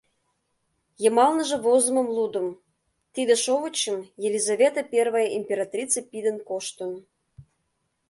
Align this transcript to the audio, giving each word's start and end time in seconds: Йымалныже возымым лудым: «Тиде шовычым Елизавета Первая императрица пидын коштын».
Йымалныже 1.03 1.57
возымым 1.65 2.07
лудым: 2.15 2.47
«Тиде 3.13 3.35
шовычым 3.43 3.97
Елизавета 4.27 4.81
Первая 4.91 5.27
императрица 5.39 5.99
пидын 6.09 6.37
коштын». 6.49 6.91